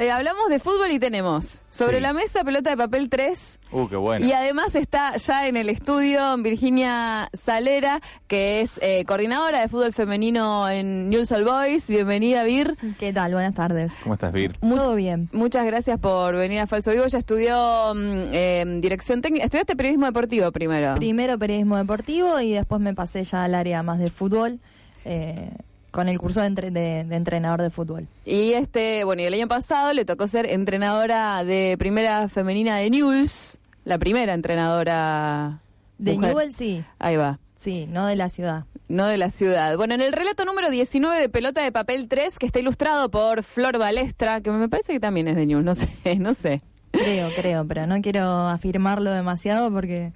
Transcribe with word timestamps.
Eh, 0.00 0.12
hablamos 0.12 0.48
de 0.48 0.60
fútbol 0.60 0.92
y 0.92 1.00
tenemos 1.00 1.64
sobre 1.70 1.96
Sí. 1.96 2.02
la 2.04 2.12
mesa 2.12 2.44
pelota 2.44 2.70
de 2.70 2.76
papel 2.76 3.08
3 3.10 3.58
Uh, 3.72 3.88
qué 3.88 3.96
bueno. 3.96 4.24
y 4.24 4.30
además 4.32 4.76
está 4.76 5.16
ya 5.16 5.48
en 5.48 5.56
el 5.56 5.68
estudio 5.68 6.36
Virginia 6.38 7.28
Salera, 7.32 8.00
que 8.28 8.60
es 8.60 8.78
eh, 8.80 9.04
coordinadora 9.06 9.60
de 9.60 9.66
fútbol 9.66 9.92
femenino 9.92 10.68
en 10.68 11.10
News 11.10 11.32
All 11.32 11.42
Boys. 11.42 11.88
Bienvenida, 11.88 12.44
Vir. 12.44 12.76
¿Qué 13.00 13.12
tal? 13.12 13.32
Buenas 13.32 13.56
tardes. 13.56 13.90
¿Cómo 14.04 14.14
estás, 14.14 14.32
Vir? 14.32 14.56
Todo 14.60 14.94
bien. 14.94 15.28
Muchas 15.32 15.66
gracias 15.66 15.98
por 15.98 16.36
venir 16.36 16.60
a 16.60 16.68
Falso 16.68 16.92
Vivo. 16.92 17.06
Ya 17.08 17.18
estudió 17.18 17.92
eh, 17.96 18.64
dirección 18.80 19.20
técnica. 19.20 19.46
Estudiaste 19.46 19.74
periodismo 19.74 20.06
deportivo 20.06 20.52
primero. 20.52 20.94
Primero 20.94 21.36
periodismo 21.40 21.76
deportivo 21.76 22.38
y 22.38 22.52
después 22.52 22.80
me 22.80 22.94
pasé 22.94 23.24
ya 23.24 23.42
al 23.42 23.52
área 23.56 23.82
más 23.82 23.98
de 23.98 24.10
fútbol 24.12 24.60
eh, 25.04 25.50
con 25.98 26.08
el 26.08 26.18
curso 26.18 26.40
de, 26.40 26.46
entre- 26.46 26.70
de- 26.70 27.02
de 27.04 27.16
entrenador 27.16 27.60
de 27.60 27.70
fútbol. 27.70 28.06
y 28.24 28.52
este, 28.52 29.02
bueno, 29.04 29.22
y 29.22 29.24
el 29.24 29.34
año 29.34 29.48
pasado 29.48 29.92
le 29.92 30.04
tocó 30.04 30.28
ser 30.28 30.48
entrenadora 30.50 31.42
de 31.42 31.74
primera 31.78 32.28
femenina 32.28 32.76
de 32.76 32.88
News, 32.90 33.58
la 33.84 33.98
primera 33.98 34.32
entrenadora 34.34 35.60
De 35.98 36.14
mujer. 36.14 36.30
Newell 36.30 36.52
sí, 36.52 36.84
Ahí 36.98 37.16
va. 37.16 37.38
sí, 37.60 37.86
no 37.90 38.06
de 38.06 38.16
la 38.16 38.28
ciudad. 38.28 38.64
No 38.88 39.06
de 39.06 39.18
la 39.18 39.30
ciudad. 39.30 39.76
Bueno, 39.76 39.94
en 39.94 40.00
el 40.00 40.12
relato 40.12 40.44
número 40.44 40.70
19 40.70 41.20
de 41.20 41.28
Pelota 41.28 41.62
de 41.62 41.72
Papel 41.72 42.08
3, 42.08 42.38
que 42.38 42.46
está 42.46 42.58
ilustrado 42.60 43.10
por 43.10 43.42
Flor 43.42 43.76
Balestra, 43.78 44.40
que 44.40 44.50
me 44.50 44.68
parece 44.68 44.92
que 44.94 45.00
también 45.00 45.28
es 45.28 45.36
de 45.36 45.44
News, 45.46 45.62
no 45.64 45.74
sé, 45.74 45.88
no 46.18 46.32
sé. 46.32 46.62
Creo, 46.92 47.28
creo, 47.36 47.66
pero 47.66 47.86
no 47.86 48.00
quiero 48.00 48.48
afirmarlo 48.48 49.10
demasiado 49.10 49.70
porque 49.70 50.12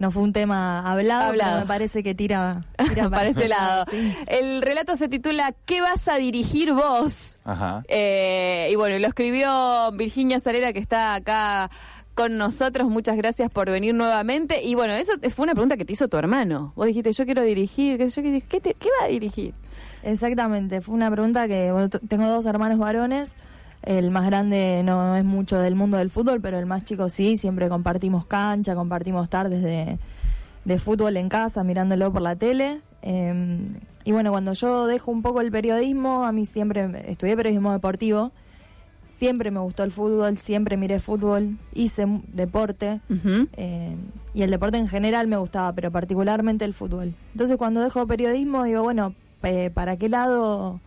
no 0.00 0.10
fue 0.10 0.24
un 0.24 0.32
tema 0.32 0.80
hablado, 0.90 1.26
Hablado. 1.26 1.50
pero 1.52 1.60
me 1.60 1.66
parece 1.68 2.02
que 2.02 2.14
tira, 2.16 2.64
tira 2.88 3.08
para 3.10 3.28
ese 3.28 3.46
lado. 3.46 3.84
Sí. 3.88 4.12
El 4.26 4.60
relato 4.62 4.96
se 4.96 5.08
titula 5.08 5.54
¿Qué 5.66 5.80
vas 5.80 6.08
a 6.08 6.16
dirigir 6.16 6.72
vos? 6.72 7.38
Ajá. 7.44 7.84
Eh, 7.86 8.68
y 8.72 8.74
bueno, 8.74 8.98
lo 8.98 9.06
escribió 9.06 9.92
Virginia 9.92 10.40
Salera, 10.40 10.72
que 10.72 10.80
está 10.80 11.14
acá 11.14 11.70
con 12.14 12.36
nosotros. 12.36 12.88
Muchas 12.90 13.16
gracias 13.16 13.50
por 13.50 13.70
venir 13.70 13.94
nuevamente. 13.94 14.62
Y 14.64 14.74
bueno, 14.74 14.94
eso 14.94 15.12
fue 15.32 15.44
una 15.44 15.52
pregunta 15.52 15.76
que 15.76 15.84
te 15.84 15.92
hizo 15.92 16.08
tu 16.08 16.16
hermano. 16.16 16.72
Vos 16.74 16.86
dijiste, 16.86 17.12
yo 17.12 17.24
quiero 17.24 17.42
dirigir. 17.42 17.96
¿Qué, 17.98 18.08
yo, 18.08 18.22
qué, 18.22 18.42
qué 18.48 18.60
te- 18.60 18.74
qué 18.74 18.88
va 19.00 19.04
a 19.06 19.08
dirigir? 19.08 19.54
Exactamente, 20.02 20.80
fue 20.80 20.94
una 20.94 21.10
pregunta 21.10 21.46
que 21.46 21.72
bueno, 21.72 21.88
tengo 21.90 22.26
dos 22.26 22.46
hermanos 22.46 22.78
varones. 22.78 23.36
El 23.82 24.10
más 24.10 24.26
grande 24.26 24.82
no 24.84 25.16
es 25.16 25.24
mucho 25.24 25.58
del 25.58 25.74
mundo 25.74 25.96
del 25.96 26.10
fútbol, 26.10 26.40
pero 26.40 26.58
el 26.58 26.66
más 26.66 26.84
chico 26.84 27.08
sí. 27.08 27.36
Siempre 27.36 27.68
compartimos 27.68 28.26
cancha, 28.26 28.74
compartimos 28.74 29.28
tardes 29.30 29.62
de, 29.62 29.98
de 30.64 30.78
fútbol 30.78 31.16
en 31.16 31.28
casa, 31.28 31.64
mirándolo 31.64 32.12
por 32.12 32.22
la 32.22 32.36
tele. 32.36 32.80
Eh, 33.02 33.70
y 34.04 34.12
bueno, 34.12 34.30
cuando 34.30 34.52
yo 34.52 34.86
dejo 34.86 35.10
un 35.10 35.22
poco 35.22 35.40
el 35.40 35.50
periodismo, 35.50 36.24
a 36.24 36.32
mí 36.32 36.46
siempre 36.46 37.04
estudié 37.06 37.36
periodismo 37.36 37.72
deportivo. 37.72 38.32
Siempre 39.18 39.50
me 39.50 39.60
gustó 39.60 39.84
el 39.84 39.90
fútbol, 39.90 40.38
siempre 40.38 40.78
miré 40.78 40.98
fútbol, 40.98 41.58
hice 41.74 42.06
deporte. 42.32 43.00
Eh, 43.56 43.94
y 44.32 44.42
el 44.42 44.50
deporte 44.50 44.78
en 44.78 44.88
general 44.88 45.26
me 45.26 45.36
gustaba, 45.36 45.74
pero 45.74 45.90
particularmente 45.90 46.64
el 46.64 46.72
fútbol. 46.72 47.14
Entonces 47.32 47.58
cuando 47.58 47.82
dejo 47.82 48.06
periodismo 48.06 48.64
digo, 48.64 48.82
bueno, 48.82 49.14
eh, 49.42 49.70
¿para 49.74 49.98
qué 49.98 50.08
lado 50.08 50.80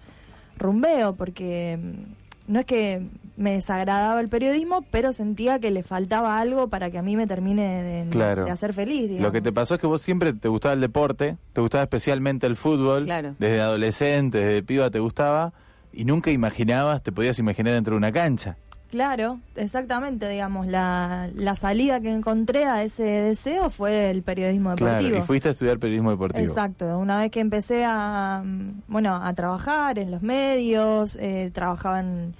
rumbeo? 0.57 1.13
Porque 1.15 1.77
mm, 1.79 2.22
no 2.47 2.59
es 2.59 2.65
que 2.65 3.01
me 3.35 3.53
desagradaba 3.53 4.19
el 4.21 4.29
periodismo, 4.29 4.83
pero 4.91 5.11
sentía 5.11 5.59
que 5.59 5.71
le 5.71 5.81
faltaba 5.81 6.39
algo 6.39 6.67
para 6.67 6.91
que 6.91 6.97
a 6.97 7.01
mí 7.01 7.15
me 7.15 7.25
termine 7.25 7.83
de, 7.83 8.09
Claro. 8.09 8.45
de 8.45 8.51
hacer 8.51 8.73
feliz. 8.73 9.19
Lo 9.19 9.31
que 9.31 9.41
te 9.41 9.51
pasó 9.51 9.75
es 9.75 9.81
que 9.81 9.87
vos 9.87 10.01
siempre 10.01 10.33
te 10.33 10.47
gustaba 10.49 10.73
el 10.73 10.81
deporte, 10.81 11.37
te 11.53 11.61
gustaba 11.61 11.83
especialmente 11.83 12.45
el 12.45 12.55
fútbol. 12.55 13.05
Claro. 13.05 13.35
Desde 13.39 13.59
adolescente, 13.61 14.37
desde 14.37 14.63
piba 14.63 14.89
te 14.91 14.99
gustaba 14.99 15.53
y 15.91 16.05
nunca 16.05 16.31
imaginabas, 16.31 17.01
te 17.03 17.11
podías 17.11 17.39
imaginar 17.39 17.73
dentro 17.73 17.93
de 17.93 17.97
una 17.97 18.11
cancha. 18.11 18.57
Claro, 18.93 19.39
exactamente, 19.55 20.29
digamos, 20.29 20.67
la, 20.67 21.27
la 21.33 21.55
salida 21.55 21.99
que 21.99 22.11
encontré 22.11 22.65
a 22.65 22.83
ese 22.83 23.01
deseo 23.01 23.71
fue 23.71 24.11
el 24.11 24.21
periodismo 24.21 24.69
deportivo. 24.69 25.09
Claro. 25.09 25.23
Y 25.23 25.25
fuiste 25.25 25.47
a 25.47 25.51
estudiar 25.53 25.79
periodismo 25.79 26.11
deportivo. 26.11 26.45
Exacto, 26.45 26.99
una 26.99 27.17
vez 27.17 27.31
que 27.31 27.39
empecé 27.39 27.85
a, 27.87 28.43
mm, 28.45 28.83
bueno, 28.87 29.15
a 29.15 29.33
trabajar 29.33 29.97
en 29.97 30.11
los 30.11 30.21
medios, 30.21 31.17
eh, 31.19 31.49
trabajaba 31.51 32.01
en, 32.01 32.35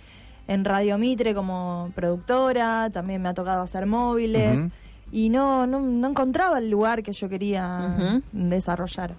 en 0.48 0.64
Radio 0.64 1.00
Mitre 1.00 1.34
como 1.34 1.92
productora, 1.96 2.92
también 2.92 3.24
me 3.24 3.30
ha 3.30 3.34
tocado 3.34 3.64
hacer 3.64 3.88
móviles 3.88 4.60
y 5.12 5.30
no, 5.30 5.66
no, 5.66 5.80
no 5.80 6.08
encontraba 6.08 6.60
el 6.60 6.70
lugar 6.70 7.02
que 7.02 7.14
yo 7.14 7.30
quería 7.30 8.22
desarrollar. 8.32 9.16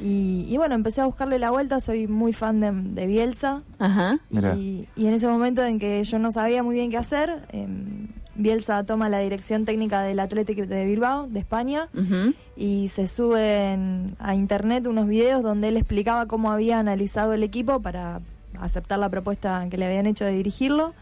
Y, 0.00 0.46
y 0.48 0.56
bueno, 0.56 0.74
empecé 0.74 1.00
a 1.00 1.06
buscarle 1.06 1.38
la 1.38 1.50
vuelta, 1.50 1.80
soy 1.80 2.06
muy 2.08 2.32
fan 2.32 2.60
de, 2.60 2.72
de 2.72 3.06
Bielsa 3.06 3.62
Ajá. 3.78 4.18
Y, 4.56 4.88
y 4.96 5.06
en 5.06 5.14
ese 5.14 5.28
momento 5.28 5.62
en 5.64 5.78
que 5.78 6.02
yo 6.02 6.18
no 6.18 6.32
sabía 6.32 6.62
muy 6.62 6.74
bien 6.74 6.90
qué 6.90 6.96
hacer, 6.96 7.44
em, 7.52 8.08
Bielsa 8.34 8.84
toma 8.84 9.08
la 9.10 9.18
dirección 9.20 9.64
técnica 9.64 10.02
del 10.02 10.18
Athletic 10.18 10.66
de 10.66 10.86
Bilbao, 10.86 11.26
de 11.28 11.38
España, 11.40 11.88
Ujú. 11.94 12.32
y 12.56 12.88
se 12.88 13.06
suben 13.06 14.16
a 14.18 14.34
internet 14.34 14.86
unos 14.86 15.06
videos 15.06 15.42
donde 15.42 15.68
él 15.68 15.76
explicaba 15.76 16.26
cómo 16.26 16.50
había 16.50 16.78
analizado 16.78 17.34
el 17.34 17.42
equipo 17.42 17.80
para 17.82 18.20
aceptar 18.58 18.98
la 18.98 19.08
propuesta 19.10 19.66
que 19.70 19.76
le 19.76 19.84
habían 19.84 20.06
hecho 20.06 20.24
de 20.24 20.32
dirigirlo. 20.32 20.94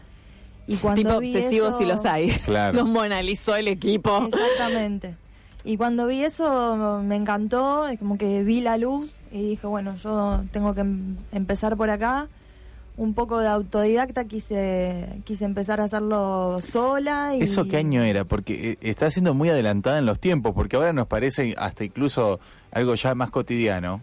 Y 0.67 0.75
cuando 0.75 1.01
tipo 1.03 1.19
vi 1.19 1.35
eso- 1.35 1.77
si 1.77 1.85
los 1.85 2.05
hay. 2.05 2.29
Claro. 2.45 2.79
Cómo 2.83 3.01
analizó 3.01 3.55
el 3.55 3.67
equipo. 3.67 4.27
Exactamente. 4.31 5.15
Y 5.63 5.77
cuando 5.77 6.07
vi 6.07 6.23
eso 6.23 7.01
me 7.03 7.15
encantó, 7.15 7.87
es 7.87 7.99
como 7.99 8.17
que 8.17 8.43
vi 8.43 8.61
la 8.61 8.77
luz 8.77 9.13
y 9.31 9.49
dije, 9.49 9.67
bueno, 9.67 9.95
yo 9.95 10.41
tengo 10.51 10.73
que 10.73 10.81
em- 10.81 11.17
empezar 11.31 11.77
por 11.77 11.89
acá. 11.89 12.27
Un 12.97 13.13
poco 13.13 13.39
de 13.39 13.47
autodidacta 13.47 14.25
quise 14.25 15.07
quise 15.23 15.45
empezar 15.45 15.79
a 15.79 15.85
hacerlo 15.85 16.59
sola. 16.61 17.35
Y... 17.35 17.41
¿Eso 17.43 17.65
qué 17.65 17.77
año 17.77 18.03
era? 18.03 18.25
Porque 18.25 18.71
eh, 18.71 18.77
está 18.81 19.09
siendo 19.09 19.33
muy 19.33 19.49
adelantada 19.49 19.97
en 19.97 20.05
los 20.05 20.19
tiempos, 20.19 20.53
porque 20.53 20.75
ahora 20.75 20.93
nos 20.93 21.07
parece 21.07 21.55
hasta 21.57 21.83
incluso 21.85 22.39
algo 22.71 22.93
ya 22.95 23.15
más 23.15 23.29
cotidiano. 23.29 24.01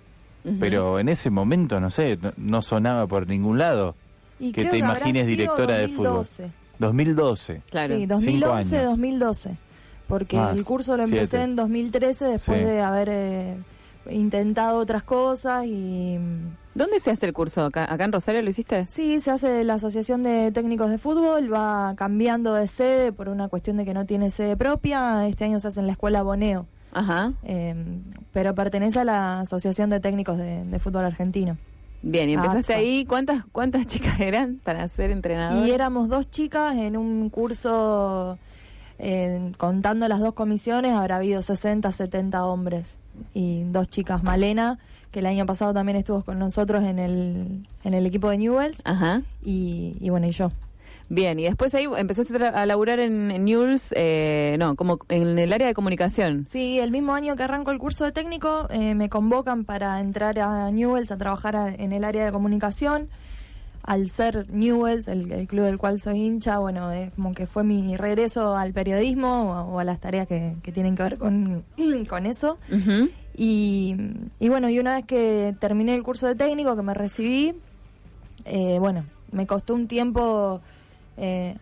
Pero 0.61 0.99
en 0.99 1.11
ese 1.11 1.29
momento, 1.29 1.79
no 1.79 1.91
sé, 1.91 2.17
no, 2.23 2.33
no 2.39 2.63
sonaba 2.63 3.07
por 3.07 3.27
ningún 3.27 3.59
lado 3.59 3.95
Y 4.41 4.53
que 4.53 4.65
te 4.65 4.79
imagines 4.79 5.27
directora 5.27 5.75
de 5.75 5.89
2012. 5.89 6.43
fútbol. 6.45 6.53
2012. 6.79 7.63
Claro. 7.71 7.95
Sí, 7.95 8.01
Cinco 8.03 8.15
2011, 8.15 8.79
años. 8.79 8.91
2012. 8.91 9.57
Porque 10.09 10.37
el 10.53 10.65
curso 10.65 10.97
lo 10.97 11.05
empecé 11.05 11.27
siete. 11.27 11.45
en 11.45 11.55
2013 11.57 12.25
después 12.25 12.59
Sí. 12.59 12.65
de 12.65 12.81
haber 12.83 13.09
eh, 13.11 13.57
intentado 14.11 14.79
otras 14.79 15.03
cosas 15.03 15.67
y 15.67 16.17
mm, 16.19 16.57
¿Dónde 16.75 16.99
se 17.01 17.11
hace 17.11 17.27
el 17.27 17.33
curso? 17.33 17.65
¿Acá, 17.65 17.93
acá 17.93 18.05
en 18.05 18.13
Rosario 18.13 18.41
lo 18.41 18.49
hiciste? 18.51 18.87
sí, 18.87 19.21
se 19.21 19.31
hace 19.33 19.65
la 19.65 19.75
Asociación 19.75 20.23
de 20.23 20.51
Técnicos 20.53 20.91
de 20.91 20.99
Fútbol, 20.99 21.53
va 21.53 21.95
cambiando 21.97 22.55
de 22.55 22.69
sede 22.69 23.13
por 23.13 23.29
una 23.29 23.49
cuestión 23.49 23.77
de 23.77 23.85
que 23.85 23.93
no 23.95 24.07
tiene 24.07 24.31
sede 24.31 24.57
propia. 24.57 25.27
Este 25.27 25.45
año 25.45 25.59
se 25.61 25.69
hace 25.69 25.81
en 25.81 25.87
la 25.87 25.93
Escuela 25.93 26.23
Boneo, 26.23 26.67
Ajá. 26.93 27.33
eh, 27.43 27.75
pero 28.33 28.55
pertenece 28.55 29.01
a 29.01 29.05
la 29.05 29.41
Asociación 29.41 29.91
de 29.91 29.99
Técnicos 30.01 30.39
de, 30.39 30.65
de 30.65 30.79
Fútbol 30.79 31.05
Argentino. 31.05 31.59
Bien, 32.01 32.29
y 32.31 32.35
empezaste 32.35 32.75
Ah, 32.75 32.77
ahí. 32.77 33.05
¿Cuántas 33.05 33.45
cuántas 33.51 33.85
chicas 33.89 34.21
eran 34.21 34.61
para 34.63 34.87
ser 34.87 35.11
entrenador? 35.11 35.67
Y 35.67 35.73
éramos 35.73 36.09
dos 36.09 36.31
chicas 36.31 36.77
en 36.77 36.97
un 36.97 37.29
curso, 37.29 38.39
eh, 38.99 39.53
contando 39.59 40.09
las 40.09 40.21
dos 40.21 40.35
comisiones, 40.35 40.93
habrá 40.93 41.17
habido 41.17 41.43
60, 41.43 41.91
70 41.93 42.45
hombres. 42.45 42.97
Y 43.35 43.65
dos 43.65 43.89
chicas, 43.89 44.23
Malena, 44.23 44.79
que 45.11 45.19
el 45.21 45.27
año 45.27 45.45
pasado 45.47 45.75
también 45.75 45.97
estuvo 45.97 46.23
con 46.23 46.39
nosotros 46.39 46.85
en 46.85 46.99
el, 46.99 47.67
en 47.85 47.95
el 47.95 48.07
equipo 48.07 48.31
de 48.31 48.39
Newells, 48.39 48.81
Ajá. 48.85 49.23
y, 49.45 49.97
y 50.01 50.11
bueno, 50.11 50.27
y 50.27 50.31
yo. 50.31 50.53
Bien, 51.11 51.39
y 51.41 51.45
después 51.45 51.75
ahí 51.75 51.87
empezaste 51.97 52.37
a, 52.45 52.67
laburar 52.67 53.01
en, 53.01 53.31
en 53.31 53.45
News, 53.47 53.95
eh, 53.97 54.57
no, 54.59 54.77
como 54.77 54.99
en 55.09 55.39
el 55.39 55.53
área 55.55 55.67
de 55.67 55.73
comunicación. 55.73 56.45
Sí, 56.47 56.79
el 56.81 56.91
mismo 56.91 57.15
año 57.15 57.35
que 57.35 57.43
arranco 57.45 57.71
el 57.71 57.79
curso 57.79 58.05
de 58.05 58.13
técnico, 58.13 58.69
eh, 58.71 58.95
me 58.95 59.09
convocan 59.09 59.65
para 59.65 60.01
entrar 60.01 60.39
a 60.39 60.71
Newells 60.71 61.11
a 61.11 61.17
trabajar 61.17 61.57
a- 61.57 61.75
en 61.75 61.93
el 61.95 62.05
área 62.05 62.27
de 62.27 62.31
comunicación. 62.33 63.09
Al 63.89 64.11
ser 64.11 64.51
Newells, 64.51 65.09
el, 65.09 65.33
el 65.33 65.47
club 65.49 65.65
del 65.65 65.79
cual 65.79 65.99
soy 65.99 66.21
hincha, 66.21 66.59
bueno, 66.59 66.93
es 66.93 67.11
como 67.15 67.33
que 67.33 67.47
fue 67.47 67.65
mi 67.65 67.97
regreso 67.97 68.55
al 68.55 68.75
periodismo 68.75 69.51
o, 69.51 69.75
o 69.77 69.79
a 69.79 69.85
las 69.85 69.99
tareas 69.99 70.27
que, 70.29 70.57
que 70.63 70.73
tienen 70.73 70.95
que 70.95 71.03
ver 71.05 71.17
con, 71.17 71.65
con 72.09 72.27
eso. 72.27 72.59
Y, 73.35 73.97
y 74.41 74.49
bueno, 74.51 74.69
y 74.69 74.79
una 74.79 74.97
vez 74.97 75.07
que 75.07 75.55
terminé 75.59 75.95
el 75.95 76.03
curso 76.03 76.27
de 76.27 76.35
técnico, 76.35 76.77
que 76.77 76.83
me 76.83 76.93
recibí, 76.93 77.55
eh, 78.45 78.77
bueno, 78.79 79.05
me 79.33 79.47
costó 79.47 79.75
un 79.75 79.87
tiempo 79.89 80.61
eh, 81.17 81.57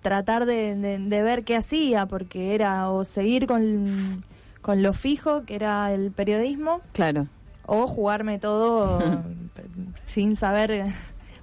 tratar 0.00 0.46
de, 0.46 0.74
de- 0.74 0.98
de 0.98 1.22
ver 1.22 1.44
qué 1.44 1.56
hacía, 1.56 2.06
porque 2.06 2.54
era 2.54 2.88
o 2.90 3.04
seguir 3.04 3.46
con, 3.46 4.24
con 4.62 4.82
lo 4.82 4.92
fijo, 4.94 5.42
que 5.44 5.54
era 5.56 5.92
el 5.92 6.12
periodismo, 6.12 6.80
Claro. 6.92 7.26
o 7.66 7.86
jugarme 7.86 8.38
todo 8.38 9.22
sin 10.06 10.34
saber 10.36 10.86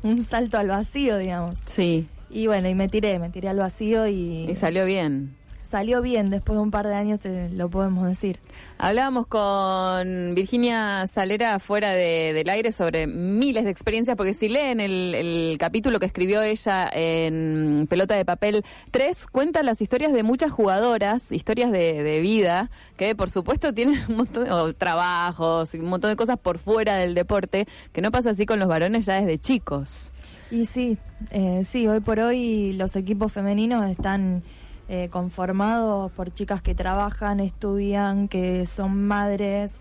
un 0.10 0.24
salto 0.24 0.58
al 0.58 0.70
vacío, 0.70 1.18
digamos. 1.18 1.60
Sí. 1.66 2.08
Y 2.30 2.48
bueno, 2.48 2.70
y 2.70 2.76
me 2.76 2.88
tiré, 2.88 3.20
me 3.20 3.30
tiré 3.30 3.50
al 3.50 3.58
vacío 3.58 4.08
y, 4.08 4.46
Y 4.50 4.56
salió 4.56 4.86
bien. 4.86 5.36
Salió 5.76 6.02
bien, 6.02 6.30
después 6.30 6.56
de 6.58 6.64
un 6.64 6.72
par 6.72 6.88
de 6.88 6.96
años 6.96 7.20
te 7.20 7.50
lo 7.50 7.70
podemos 7.70 8.08
decir. 8.08 8.40
Hablábamos 8.78 9.28
con 9.28 10.34
Virginia 10.34 11.06
Salera 11.08 11.60
fuera 11.60 11.90
de- 11.92 12.32
del 12.34 12.50
aire 12.50 12.72
sobre 12.72 13.08
miles 13.08 13.66
de 13.66 13.72
experiencias, 13.72 14.16
porque 14.16 14.34
si 14.34 14.48
leen 14.48 14.80
el, 14.80 15.14
el 15.16 15.58
capítulo 15.60 16.00
que 16.00 16.06
escribió 16.06 16.42
ella 16.42 16.90
en 16.94 17.88
Pelota 17.90 18.16
de 18.16 18.24
Papel 18.24 18.64
3, 18.92 19.28
cuenta 19.28 19.64
las 19.64 19.82
historias 19.82 20.14
de 20.14 20.24
muchas 20.24 20.50
jugadoras, 20.50 21.30
historias 21.34 21.74
de, 21.74 22.02
de 22.04 22.22
vida, 22.22 22.70
que 22.96 23.14
por 23.14 23.30
supuesto 23.30 23.74
tienen 23.74 24.00
un 24.08 24.16
montón 24.16 24.46
de 24.46 24.74
trabajos 24.76 25.76
y 25.76 25.80
un 25.80 25.90
montón 25.90 26.10
de 26.10 26.16
cosas 26.16 26.40
por 26.40 26.58
fuera 26.58 26.96
del 26.96 27.16
deporte, 27.16 27.68
que 27.92 28.00
no 28.02 28.12
pasa 28.12 28.30
así 28.30 28.46
con 28.46 28.60
los 28.60 28.70
varones 28.70 29.06
ya 29.06 29.16
desde 29.20 29.38
chicos. 29.40 30.14
Y 30.52 30.68
sí, 30.68 30.98
eh, 31.32 31.64
sí, 31.66 31.86
hoy 31.86 32.00
por 32.00 32.20
hoy 32.20 32.72
los 32.74 32.96
equipos 32.96 33.34
femeninos 33.34 33.86
están 33.90 34.42
eh, 34.88 35.10
conformados 35.10 36.12
por 36.12 36.34
chicas 36.34 36.62
que 36.62 36.76
trabajan, 36.76 37.40
estudian, 37.40 38.28
que 38.28 38.66
son 38.68 39.06
madres, 39.08 39.74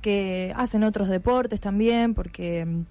que 0.00 0.52
hacen 0.56 0.84
otros 0.84 1.08
deportes 1.08 1.60
también, 1.60 2.14
porque 2.14 2.64
mm, 2.66 2.84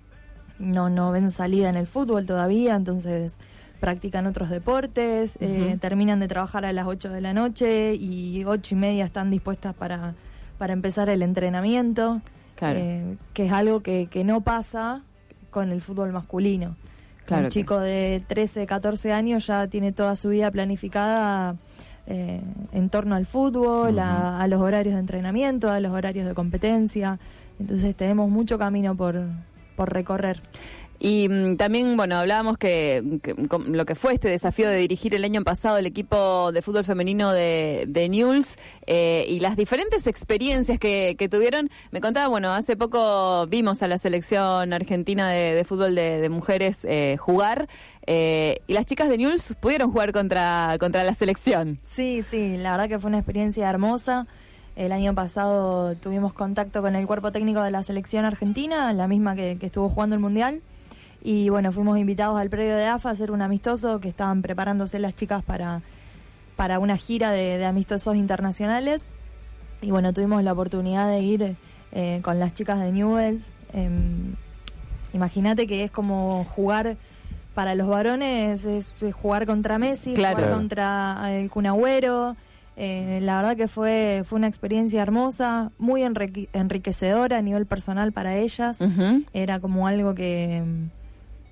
no, 0.59 0.89
no 0.89 1.11
ven 1.11 1.29
salida 1.31 1.69
en 1.69 1.75
el 1.75 1.87
fútbol 1.87 2.25
todavía, 2.25 2.75
entonces 2.75 3.37
practican 3.79 4.27
otros 4.27 4.49
deportes, 4.49 5.37
eh, 5.41 5.75
terminan 5.81 6.19
de 6.19 6.27
trabajar 6.27 6.65
a 6.65 6.71
las 6.71 6.85
8 6.85 7.09
de 7.09 7.19
la 7.21 7.33
noche 7.33 7.95
y 7.95 8.43
ocho 8.45 8.75
y 8.75 8.77
media 8.77 9.05
están 9.05 9.31
dispuestas 9.31 9.73
para, 9.73 10.13
para 10.59 10.73
empezar 10.73 11.09
el 11.09 11.23
entrenamiento, 11.23 12.21
Claro. 12.55 12.77
eh, 12.79 13.17
que 13.33 13.47
es 13.47 13.51
algo 13.51 13.81
que, 13.81 14.07
que 14.11 14.23
no 14.23 14.41
pasa 14.41 15.01
con 15.49 15.71
el 15.71 15.81
fútbol 15.81 16.11
masculino. 16.11 16.75
Claro 17.25 17.43
Un 17.43 17.49
que- 17.49 17.53
chico 17.53 17.79
de 17.79 18.23
13, 18.27 18.65
14 18.65 19.13
años 19.13 19.47
ya 19.47 19.67
tiene 19.67 19.91
toda 19.91 20.15
su 20.15 20.29
vida 20.29 20.51
planificada 20.51 21.55
eh, 22.07 22.41
en 22.73 22.89
torno 22.89 23.15
al 23.15 23.25
fútbol, 23.25 23.99
a, 23.99 24.41
a 24.41 24.47
los 24.47 24.59
horarios 24.61 24.95
de 24.95 24.99
entrenamiento, 24.99 25.69
a 25.69 25.79
los 25.79 25.91
horarios 25.93 26.25
de 26.27 26.33
competencia. 26.33 27.19
Entonces 27.59 27.95
tenemos 27.95 28.29
mucho 28.29 28.57
camino 28.57 28.95
por, 28.95 29.21
por 29.75 29.93
recorrer. 29.93 30.41
Y 31.03 31.27
mm, 31.27 31.57
también, 31.57 31.97
bueno, 31.97 32.17
hablábamos 32.17 32.59
que, 32.59 33.01
lo 33.65 33.85
que 33.87 33.95
fue 33.95 34.13
este 34.13 34.29
desafío 34.29 34.69
de 34.69 34.75
dirigir 34.75 35.15
el 35.15 35.23
año 35.23 35.43
pasado 35.43 35.79
el 35.79 35.87
equipo 35.87 36.51
de 36.51 36.61
fútbol 36.61 36.83
femenino 36.83 37.31
de, 37.31 37.85
de 37.87 38.07
Newell's 38.07 38.57
eh, 38.85 39.25
y 39.27 39.39
las 39.39 39.57
diferentes 39.57 40.05
experiencias 40.05 40.77
que, 40.77 41.15
que 41.17 41.27
tuvieron. 41.27 41.71
Me 41.89 42.01
contaba, 42.01 42.27
bueno, 42.27 42.53
hace 42.53 42.77
poco 42.77 43.47
vimos 43.47 43.81
a 43.81 43.87
la 43.87 43.97
selección 43.97 44.73
argentina 44.73 45.27
de, 45.31 45.55
de 45.55 45.63
fútbol 45.63 45.95
de, 45.95 46.21
de 46.21 46.29
mujeres 46.29 46.85
eh, 46.85 47.17
jugar 47.19 47.67
eh, 48.05 48.61
y 48.67 48.73
las 48.73 48.85
chicas 48.85 49.09
de 49.09 49.17
Newell's 49.17 49.55
pudieron 49.59 49.91
jugar 49.91 50.11
contra, 50.13 50.77
contra 50.79 51.03
la 51.03 51.15
selección. 51.15 51.79
Sí, 51.89 52.23
sí, 52.29 52.57
la 52.57 52.73
verdad 52.73 52.89
que 52.89 52.99
fue 52.99 53.09
una 53.09 53.17
experiencia 53.17 53.67
hermosa. 53.67 54.27
El 54.75 54.91
año 54.91 55.15
pasado 55.15 55.95
tuvimos 55.95 56.31
contacto 56.33 56.83
con 56.83 56.95
el 56.95 57.07
cuerpo 57.07 57.31
técnico 57.31 57.63
de 57.63 57.71
la 57.71 57.81
selección 57.81 58.23
argentina, 58.23 58.93
la 58.93 59.07
misma 59.07 59.35
que, 59.35 59.57
que 59.59 59.65
estuvo 59.65 59.89
jugando 59.89 60.15
el 60.15 60.21
Mundial. 60.21 60.61
Y 61.23 61.49
bueno, 61.49 61.71
fuimos 61.71 61.97
invitados 61.99 62.39
al 62.39 62.49
predio 62.49 62.75
de 62.75 62.85
AFA 62.85 63.09
a 63.09 63.11
hacer 63.11 63.31
un 63.31 63.41
amistoso 63.41 63.99
que 63.99 64.09
estaban 64.09 64.41
preparándose 64.41 64.97
las 64.99 65.15
chicas 65.15 65.43
para, 65.43 65.81
para 66.55 66.79
una 66.79 66.97
gira 66.97 67.31
de, 67.31 67.57
de 67.57 67.65
amistosos 67.65 68.15
internacionales. 68.15 69.01
Y 69.81 69.91
bueno, 69.91 70.13
tuvimos 70.13 70.43
la 70.43 70.53
oportunidad 70.53 71.07
de 71.09 71.19
ir 71.21 71.55
eh, 71.91 72.19
con 72.23 72.39
las 72.39 72.53
chicas 72.53 72.79
de 72.79 72.91
Newells. 72.91 73.49
Em, 73.73 74.35
Imagínate 75.13 75.67
que 75.67 75.83
es 75.83 75.91
como 75.91 76.45
jugar 76.45 76.95
para 77.53 77.75
los 77.75 77.87
varones, 77.87 78.63
es 78.63 78.95
jugar 79.13 79.45
contra 79.45 79.77
Messi, 79.77 80.13
Claro. 80.13 80.37
jugar 80.37 80.51
contra 80.53 81.37
el 81.37 81.49
Kun 81.49 81.65
Agüero. 81.65 82.37
Eh, 82.77 83.19
la 83.21 83.35
verdad 83.41 83.57
que 83.57 83.67
fue, 83.67 84.23
fue 84.25 84.37
una 84.37 84.47
experiencia 84.47 85.01
hermosa, 85.01 85.71
muy 85.77 86.03
enrique- 86.03 86.47
enriquecedora 86.53 87.37
a 87.39 87.41
nivel 87.41 87.65
personal 87.65 88.13
para 88.13 88.37
ellas. 88.37 88.77
Era 89.33 89.59
como 89.59 89.85
algo 89.85 90.15
que, 90.15 90.63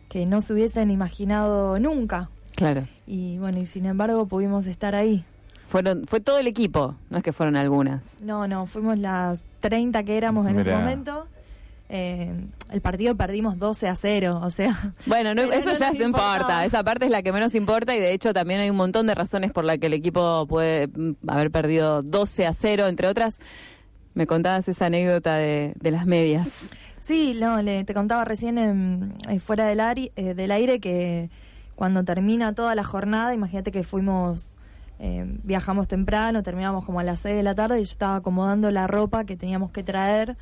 que 0.09 0.25
no 0.25 0.41
se 0.41 0.53
hubiesen 0.53 0.91
imaginado 0.91 1.79
nunca. 1.79 2.29
Claro. 2.55 2.85
Y 3.07 3.37
bueno, 3.37 3.59
y 3.59 3.65
sin 3.65 3.85
embargo 3.85 4.25
pudimos 4.25 4.65
estar 4.65 4.95
ahí. 4.95 5.23
Fueron, 5.69 6.05
fue 6.07 6.19
todo 6.19 6.39
el 6.39 6.47
equipo, 6.47 6.95
no 7.11 7.17
es 7.19 7.23
que 7.23 7.31
fueron 7.31 7.55
algunas. 7.55 8.19
No, 8.21 8.47
no, 8.47 8.65
fuimos 8.65 8.97
las 8.97 9.45
30 9.59 10.03
que 10.03 10.17
éramos 10.17 10.47
en 10.47 10.59
ese 10.59 10.71
momento. 10.73 11.27
Eh, 11.91 12.31
el 12.71 12.81
partido 12.81 13.15
perdimos 13.15 13.57
12 13.57 13.87
a 13.87 13.95
0, 13.95 14.41
o 14.43 14.49
sea... 14.51 14.93
Bueno, 15.07 15.33
no- 15.33 15.41
eso 15.43 15.69
no 15.69 15.73
ya 15.75 15.91
no 15.91 16.03
importa, 16.05 16.63
esa 16.65 16.83
parte 16.83 17.05
es 17.05 17.11
la 17.11 17.23
que 17.23 17.31
menos 17.31 17.55
importa 17.55 17.95
y 17.95 17.99
de 17.99 18.13
hecho 18.13 18.31
también 18.33 18.59
hay 18.59 18.69
un 18.69 18.75
montón 18.77 19.07
de 19.07 19.15
razones 19.15 19.51
por 19.51 19.63
las 19.63 19.77
que 19.79 19.87
el 19.87 19.93
equipo 19.93 20.45
puede 20.47 20.87
mm, 20.87 21.13
haber 21.27 21.49
perdido 21.49 22.01
12 22.03 22.45
a 22.45 22.53
0, 22.53 22.87
entre 22.87 23.07
otras. 23.07 23.39
Me 24.13 24.27
contabas 24.27 24.67
esa 24.67 24.87
anécdota 24.87 25.35
de, 25.35 25.73
de 25.79 25.91
las 25.91 26.05
medias. 26.05 26.49
Sí, 27.01 27.35
no, 27.39 27.61
le, 27.61 27.83
te 27.83 27.93
contaba 27.93 28.25
recién 28.25 29.13
eh, 29.29 29.39
fuera 29.39 29.65
del, 29.67 29.79
ari- 29.79 30.11
eh, 30.15 30.33
del 30.33 30.51
aire 30.51 30.79
que 30.79 31.29
cuando 31.75 32.03
termina 32.03 32.53
toda 32.53 32.75
la 32.75 32.83
jornada, 32.83 33.33
imagínate 33.33 33.71
que 33.71 33.83
fuimos, 33.83 34.55
eh, 34.99 35.25
viajamos 35.43 35.87
temprano, 35.87 36.43
terminamos 36.43 36.83
como 36.85 36.99
a 36.99 37.03
las 37.03 37.21
6 37.21 37.35
de 37.35 37.43
la 37.43 37.55
tarde 37.55 37.79
y 37.79 37.85
yo 37.85 37.91
estaba 37.91 38.15
acomodando 38.17 38.69
la 38.69 38.85
ropa 38.85 39.23
que 39.23 39.37
teníamos 39.37 39.71
que 39.71 39.81
traer 39.83 40.35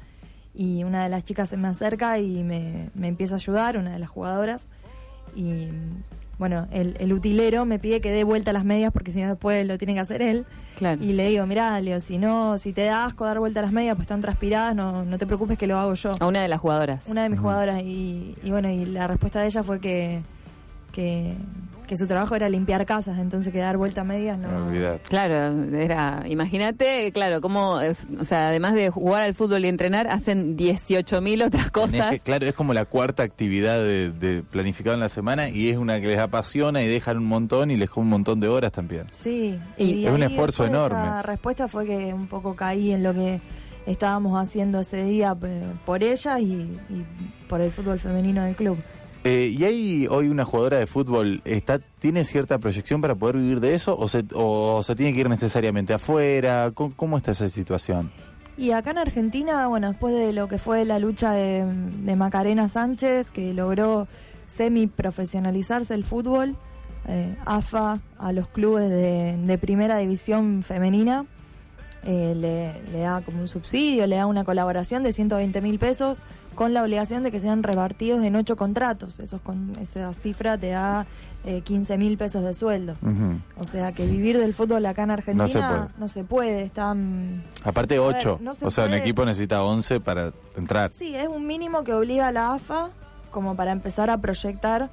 y 0.55 0.83
una 0.83 1.03
de 1.03 1.09
las 1.09 1.23
chicas 1.23 1.49
se 1.49 1.57
me 1.57 1.67
acerca 1.67 2.17
y 2.17 2.43
me, 2.43 2.89
me 2.95 3.07
empieza 3.07 3.35
a 3.35 3.37
ayudar, 3.37 3.77
una 3.77 3.91
de 3.91 3.99
las 3.99 4.09
jugadoras, 4.09 4.67
y 5.35 5.67
bueno, 6.37 6.67
el, 6.71 6.95
el 6.99 7.13
utilero 7.13 7.65
me 7.65 7.79
pide 7.79 7.99
que 7.99 8.11
dé 8.11 8.23
vuelta 8.23 8.53
las 8.53 8.63
medias 8.63 8.91
porque 8.93 9.11
si 9.11 9.21
no 9.21 9.29
después 9.29 9.65
lo 9.65 9.77
tiene 9.77 9.95
que 9.95 9.99
hacer 9.99 10.21
él. 10.21 10.45
Claro. 10.77 11.03
Y 11.03 11.13
le 11.13 11.29
digo, 11.29 11.45
mirá, 11.47 11.79
Leo, 11.81 11.99
si 11.99 12.19
no, 12.19 12.57
si 12.59 12.73
te 12.73 12.83
da 12.85 13.05
asco 13.05 13.25
dar 13.25 13.39
vuelta 13.39 13.61
las 13.61 13.71
medias, 13.71 13.95
pues 13.95 14.03
están 14.03 14.21
transpiradas, 14.21 14.75
no, 14.75 15.03
no 15.03 15.17
te 15.17 15.25
preocupes 15.25 15.57
que 15.57 15.65
lo 15.65 15.79
hago 15.79 15.95
yo. 15.95 16.13
A 16.19 16.27
una 16.27 16.41
de 16.41 16.47
las 16.47 16.59
jugadoras. 16.59 17.05
Una 17.07 17.23
de 17.23 17.29
mis 17.29 17.39
jugadoras. 17.39 17.81
Y, 17.81 18.35
y 18.43 18.51
bueno, 18.51 18.69
y 18.69 18.85
la 18.85 19.07
respuesta 19.07 19.41
de 19.41 19.47
ella 19.47 19.63
fue 19.63 19.79
que, 19.79 20.21
que, 20.91 21.33
que 21.87 21.95
su 21.97 22.05
trabajo 22.05 22.35
era 22.35 22.49
limpiar 22.49 22.85
casas, 22.85 23.17
entonces 23.17 23.51
que 23.53 23.59
dar 23.59 23.77
vuelta 23.77 24.01
a 24.01 24.03
medias 24.03 24.37
no. 24.37 24.67
Olvidate. 24.67 25.01
Claro, 25.09 25.63
era, 25.73 26.23
imagínate, 26.27 27.11
claro, 27.13 27.39
cómo, 27.41 27.79
es- 27.79 28.05
o 28.19 28.23
sea, 28.25 28.49
además 28.49 28.73
de 28.73 28.89
jugar 28.89 29.21
al 29.21 29.33
fútbol 29.33 29.63
y 29.65 29.69
entrenar, 29.69 30.07
hacen 30.07 30.57
18.000 30.57 31.43
otras 31.45 31.71
cosas. 31.71 32.11
que- 32.11 32.19
claro, 32.19 32.45
es 32.45 32.53
como 32.53 32.73
la 32.73 32.85
cuarta 32.85 33.23
actividad 33.23 33.77
de, 33.79 34.11
de 34.11 34.43
planificada 34.43 34.95
en 34.95 34.99
la 34.99 35.09
semana 35.09 35.49
y 35.49 35.69
es 35.69 35.77
una 35.77 36.01
que 36.01 36.07
les 36.07 36.19
apasiona 36.19 36.81
y 36.83 36.87
dejan 36.87 37.17
un 37.17 37.25
montón 37.25 37.71
y 37.71 37.77
les 37.77 37.89
come 37.89 38.03
un 38.05 38.09
montón 38.11 38.39
de 38.39 38.47
horas 38.49 38.71
también. 38.71 39.05
Sí, 39.11 39.57
Y 39.77 40.05
es 40.05 40.11
un 40.11 40.23
esfuerzo 40.23 40.65
enorme. 40.65 40.97
Esa 40.99 41.21
respuesta 41.23 41.67
fue 41.67 41.85
que 41.85 42.13
un 42.13 42.27
poco 42.27 42.55
caí 42.55 42.91
en 42.91 43.03
lo 43.03 43.13
que 43.13 43.39
estábamos 43.85 44.37
haciendo 44.41 44.81
ese 44.81 45.03
día 45.03 45.33
pe- 45.33 45.61
por 45.85 46.03
ella 46.03 46.39
y, 46.39 46.45
y 46.89 47.05
por 47.47 47.61
el 47.61 47.71
fútbol 47.71 47.97
femenino 47.99 48.43
del 48.43 48.55
club. 48.55 48.77
Eh, 49.23 49.55
¿Y 49.57 49.63
hay 49.63 50.07
hoy 50.07 50.29
una 50.29 50.45
jugadora 50.45 50.77
de 50.77 50.87
fútbol, 50.87 51.41
está 51.43 51.79
tiene 51.79 52.23
cierta 52.23 52.59
proyección 52.59 53.01
para 53.01 53.15
poder 53.15 53.37
vivir 53.37 53.59
de 53.59 53.73
eso 53.73 53.97
o 53.97 54.07
se, 54.07 54.23
o 54.33 54.81
se 54.83 54.95
tiene 54.95 55.13
que 55.13 55.21
ir 55.21 55.29
necesariamente 55.29 55.93
afuera? 55.93 56.71
¿Cómo, 56.73 56.93
cómo 56.95 57.17
está 57.17 57.31
esa 57.31 57.49
situación? 57.49 58.11
Y 58.57 58.71
acá 58.71 58.91
en 58.91 58.97
Argentina, 58.99 59.67
bueno, 59.67 59.89
después 59.89 60.15
de 60.15 60.33
lo 60.33 60.47
que 60.47 60.57
fue 60.57 60.85
la 60.85 60.97
lucha 60.97 61.31
de, 61.33 61.65
Macarena 62.15 62.67
Sánchez, 62.69 63.29
que 63.31 63.53
logró 63.53 64.07
semi-profesionalizarse 64.47 65.93
el 65.93 66.03
fútbol, 66.03 66.55
eh, 67.07 67.35
AFA 67.45 67.99
a 68.17 68.31
los 68.31 68.47
clubes 68.47 68.89
de, 68.89 69.37
de 69.37 69.57
primera 69.57 69.97
división 69.97 70.63
femenina 70.63 71.25
eh, 72.03 72.33
le, 72.35 72.81
le 72.91 72.99
da 72.99 73.21
como 73.21 73.41
un 73.41 73.47
subsidio, 73.49 74.07
le 74.07 74.15
da 74.15 74.27
una 74.27 74.45
colaboración 74.45 75.03
de 75.03 75.11
120 75.11 75.61
mil 75.61 75.77
pesos 75.77 76.19
con 76.57 76.73
la 76.73 76.81
obligación 76.81 77.21
de 77.21 77.31
que 77.31 77.39
sean 77.39 77.61
repartidos 77.61 78.23
en 78.23 78.35
ocho 78.35 78.55
contratos. 78.55 79.19
Esos 79.19 79.39
con, 79.41 79.73
esa 79.79 80.11
cifra 80.13 80.57
te 80.57 80.71
da 80.71 81.05
eh, 81.45 81.61
15 81.61 81.99
mil 81.99 82.17
pesos 82.17 82.43
de 82.43 82.55
sueldo. 82.55 82.95
O 83.59 83.65
sea 83.65 83.91
que 83.91 84.07
vivir 84.07 84.39
del 84.39 84.55
fútbol 84.55 84.83
acá 84.87 85.03
en 85.03 85.11
Argentina 85.11 85.43
No 85.43 85.47
se 85.47 85.59
puede. 85.59 85.99
no 85.99 86.07
se 86.07 86.23
puede, 86.23 86.63
están... 86.63 87.43
Aparte 87.63 87.97
A 87.97 88.01
ver, 88.01 88.17
8, 88.17 88.39
no 88.41 88.55
se 88.55 88.65
o 88.65 88.71
sea, 88.71 88.85
un 88.85 88.95
equipo 88.95 89.23
necesita 89.23 89.63
11 89.63 89.99
para 89.99 90.33
entrar. 90.57 90.91
Sí, 90.95 91.15
es 91.15 91.27
un 91.27 91.45
mínimo 91.45 91.83
que 91.83 91.93
obliga 91.93 92.29
a 92.29 92.31
la 92.31 92.55
AFA 92.55 92.89
como 93.29 93.55
para 93.55 93.71
empezar 93.71 94.09
a 94.09 94.17
proyectar 94.17 94.89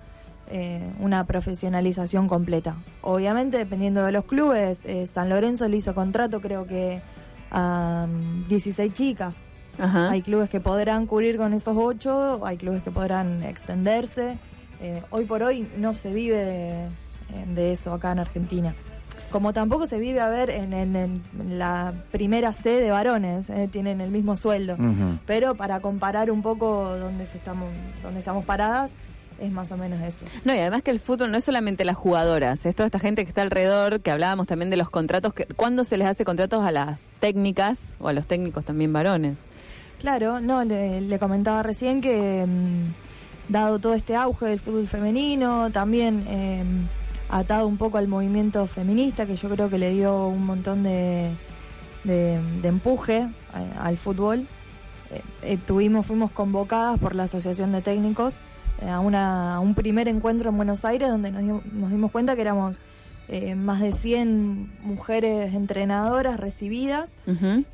eh, 0.49 0.93
una 1.01 1.25
profesionalización 1.25 2.29
completa. 2.29 2.77
Obviamente, 3.01 3.57
dependiendo 3.57 4.05
de 4.05 4.13
los 4.13 4.27
clubes, 4.27 4.85
eh, 4.85 5.07
San 5.07 5.31
Lorenzo 5.31 5.67
le 5.67 5.79
hizo 5.79 5.95
contrato 5.95 6.43
creo 6.43 6.67
que 6.67 7.01
a 7.51 8.07
mm, 8.07 8.49
16 8.49 8.93
chicas. 8.93 9.35
Ajá. 9.79 10.11
Hay 10.11 10.23
clubes 10.23 10.49
que 10.51 10.61
podrán 10.61 11.07
cubrir 11.07 11.37
con 11.37 11.53
esos 11.53 11.77
8, 11.77 12.41
hay 12.45 12.57
clubes 12.57 12.83
que 12.83 12.91
podrán 12.91 13.43
extenderse. 13.43 14.39
Eh, 14.81 15.03
hoy 15.11 15.25
por 15.25 15.43
hoy 15.43 15.69
no 15.77 15.95
se 15.95 16.13
vive 16.13 16.37
de, 16.37 16.89
de 17.55 17.73
eso 17.73 17.93
acá 17.93 18.13
en 18.13 18.19
Argentina. 18.21 18.75
Como 19.31 19.53
tampoco 19.53 19.87
se 19.89 19.99
vive, 19.99 20.21
a 20.21 20.29
ver, 20.29 20.49
en, 20.51 20.73
en- 20.73 20.95
en 20.95 21.59
la 21.59 21.93
primera 22.13 22.53
C 22.53 22.81
de 22.81 22.91
varones, 22.91 23.51
eh, 23.51 23.69
tienen 23.71 24.01
el 24.01 24.11
mismo 24.11 24.37
sueldo 24.37 24.77
pero 25.27 25.57
para 25.57 25.81
comparar 25.81 26.31
un 26.31 26.41
poco 26.43 26.97
dónde 26.97 27.27
se 27.27 27.39
estamos 27.39 27.69
dónde 28.03 28.21
estamos 28.21 28.45
paradas 28.45 28.93
es 29.41 29.53
más 29.53 29.71
o 29.73 29.77
menos 29.77 30.01
eso. 30.01 30.25
No, 30.45 30.55
y 30.55 30.59
además 30.59 30.83
que 30.83 30.91
el 30.91 31.01
fútbol 31.01 31.31
no 31.31 31.39
es 31.39 31.45
solamente 31.45 31.85
las 31.85 31.97
jugadoras, 31.97 32.65
es 32.67 32.75
toda 32.75 32.87
esta 32.87 32.99
gente 32.99 33.25
que 33.25 33.29
está 33.29 33.43
alrededor, 33.43 34.01
que 34.01 34.11
hablábamos 34.11 34.47
también 34.47 34.71
de 34.71 34.77
los 34.77 34.91
contratos, 34.91 35.35
que, 35.35 35.47
¿cuándo 35.47 35.85
se 35.85 35.97
les 35.97 36.07
hace 36.07 36.25
contratos 36.25 36.65
a 36.65 36.71
las 36.71 37.03
técnicas 37.21 37.79
o 38.01 38.09
a 38.09 38.13
los 38.13 38.27
técnicos 38.27 38.65
también 38.65 38.93
varones? 38.93 39.47
Claro, 40.01 40.41
no, 40.41 40.65
le, 40.65 41.01
le 41.01 41.19
comentaba 41.19 41.63
recién 41.63 42.01
que 42.01 42.45
mm, 42.47 43.53
dado 43.53 43.79
todo 43.79 43.95
este 43.95 44.17
auge 44.17 44.47
del 44.47 44.59
fútbol 44.59 44.89
femenino, 44.89 45.71
también 45.71 46.25
eh, 46.29 46.65
atado 47.29 47.67
un 47.67 47.77
poco 47.77 47.99
al 47.99 48.09
movimiento 48.09 48.67
feminista, 48.67 49.27
que 49.27 49.37
yo 49.37 49.49
creo 49.49 49.71
que 49.71 49.79
le 49.79 49.91
dio 49.91 50.27
un 50.27 50.45
montón 50.45 50.83
de, 50.83 51.31
de, 52.05 52.41
de 52.63 52.69
empuje 52.69 53.19
eh, 53.19 53.73
al 53.79 53.97
fútbol, 53.97 54.47
eh, 55.11 55.23
eh, 55.43 55.59
tuvimos, 55.59 56.07
fuimos 56.07 56.31
convocadas 56.31 56.99
por 56.99 57.15
la 57.15 57.25
Asociación 57.25 57.73
de 57.73 57.83
Técnicos 57.83 58.35
a, 58.89 59.01
una, 59.01 59.57
a 59.57 59.61
un 59.61 59.75
primer 59.75 60.09
encuentro 60.09 60.51
en 60.51 60.57
Buenos 60.57 60.85
Aires 60.85 61.09
donde 61.09 61.31
nos, 61.31 61.43
dio- 61.43 61.63
nos 61.73 61.91
dimos 61.91 62.11
cuenta 62.11 62.35
que 62.35 62.43
éramos 62.43 62.81
eh, 63.29 63.55
más 63.55 63.81
de 63.81 63.93
100 63.93 64.81
mujeres 64.83 65.55
entrenadoras 65.55 66.39
recibidas 66.39 67.11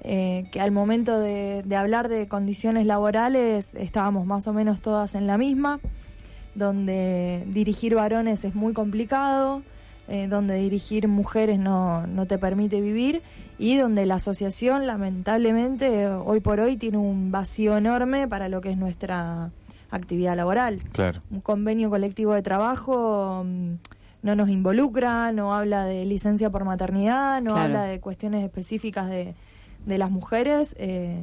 eh, 0.03 0.47
que 0.53 0.61
al 0.61 0.71
momento 0.71 1.19
de, 1.19 1.63
de 1.65 1.77
hablar 1.77 2.09
de 2.09 2.29
condiciones 2.29 2.87
laborales 2.87 3.75
estábamos 3.75 4.27
más 4.27 4.47
o 4.47 4.53
menos 4.53 4.81
todas 4.81 5.15
en 5.17 5.27
la 5.27 5.39
misma, 5.39 5.81
donde 6.55 7.45
dirigir 7.49 7.95
varones 7.95 8.45
es 8.45 8.55
muy 8.55 8.73
complicado, 8.73 9.63
eh, 10.09 10.27
donde 10.29 10.55
dirigir 10.57 11.07
mujeres 11.09 11.59
no, 11.59 12.07
no 12.07 12.27
te 12.27 12.39
permite 12.39 12.81
vivir 12.81 13.23
y 13.59 13.77
donde 13.77 14.07
la 14.07 14.17
asociación 14.17 14.87
lamentablemente 14.87 16.09
hoy 16.09 16.41
por 16.41 16.61
hoy 16.61 16.77
tiene 16.77 16.99
un 16.99 17.31
vacío 17.31 17.77
enorme 17.77 18.27
para 18.27 18.49
lo 18.49 18.61
que 18.61 18.71
es 18.71 18.77
nuestra 18.79 19.51
actividad 19.91 20.37
laboral 20.37 20.79
Claro. 20.93 21.21
un 21.31 21.41
convenio 21.41 21.91
colectivo 21.91 22.35
de 22.35 22.43
trabajo 22.43 23.43
mm, 23.45 23.75
no 24.23 24.37
nos 24.37 24.49
involucra, 24.51 25.33
no 25.33 25.55
habla 25.55 25.87
de 25.87 26.05
licencia 26.05 26.51
por 26.51 26.65
maternidad, 26.65 27.41
no 27.41 27.53
Claro. 27.53 27.65
habla 27.65 27.85
de 27.85 28.01
cuestiones 28.01 28.45
específicas 28.45 29.09
de, 29.09 29.35
de 29.87 29.99
las 29.99 30.11
mujeres 30.11 30.75
eh, 30.79 31.19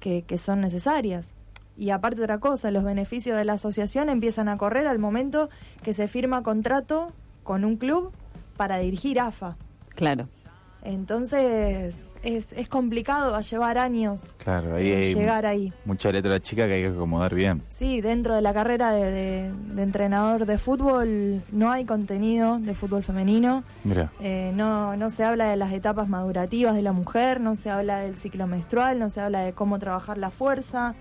que, 0.00 0.22
que 0.22 0.38
son 0.38 0.60
necesarias. 0.60 1.30
Y 1.76 1.90
aparte 1.90 2.20
otra 2.22 2.38
cosa, 2.38 2.70
los 2.70 2.84
beneficios 2.84 3.36
de 3.36 3.44
la 3.44 3.54
asociación 3.54 4.08
empiezan 4.08 4.48
a 4.48 4.56
correr 4.58 4.86
al 4.86 4.98
momento 4.98 5.48
que 5.82 5.94
se 5.94 6.06
firma 6.06 6.42
contrato 6.42 7.12
con 7.42 7.64
un 7.64 7.76
club 7.76 8.12
para 8.56 8.78
dirigir 8.78 9.18
AFA. 9.18 9.56
Claro. 9.94 10.28
Entonces 10.84 11.98
es, 12.22 12.52
es 12.52 12.68
complicado, 12.68 13.32
va 13.32 13.38
a 13.38 13.42
llevar 13.42 13.78
años 13.78 14.22
Claro, 14.38 14.76
ahí 14.76 14.90
eh, 14.90 14.96
hay 14.96 15.14
llegar 15.14 15.44
ahí. 15.46 15.72
mucha 15.84 16.10
letra 16.12 16.40
chica 16.40 16.66
que 16.66 16.74
hay 16.74 16.82
que 16.82 16.88
acomodar 16.88 17.34
bien. 17.34 17.62
Sí, 17.68 18.00
dentro 18.00 18.34
de 18.34 18.42
la 18.42 18.52
carrera 18.54 18.92
de, 18.92 19.10
de- 19.10 19.52
de 19.74 19.82
entrenador 19.82 20.46
de 20.46 20.58
fútbol 20.58 21.42
no 21.50 21.70
hay 21.70 21.84
contenido 21.84 22.58
de 22.58 22.74
fútbol 22.74 23.02
femenino. 23.02 23.64
Mira, 23.84 24.10
Eh, 24.20 24.52
no, 24.54 24.96
no 24.96 25.10
se 25.10 25.24
habla 25.24 25.46
de 25.50 25.56
las 25.56 25.72
etapas 25.72 26.08
madurativas 26.08 26.74
de 26.74 26.82
la 26.82 26.92
mujer, 26.92 27.40
no 27.40 27.56
se 27.56 27.70
habla 27.70 27.98
del 27.98 28.16
ciclo 28.16 28.46
menstrual, 28.46 28.98
no 28.98 29.10
se 29.10 29.20
habla 29.20 29.40
de 29.40 29.52
cómo 29.52 29.78
trabajar 29.78 30.18
la 30.18 30.30
fuerza, 30.30 30.94